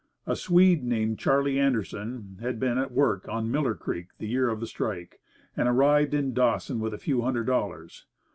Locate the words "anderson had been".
1.59-2.79